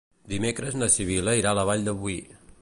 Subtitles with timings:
[0.31, 2.17] Dimecres na Sibil·la irà a la Vall de Boí.